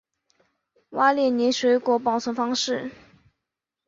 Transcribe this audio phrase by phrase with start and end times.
[0.89, 2.89] 瓦列涅的水果保存方式。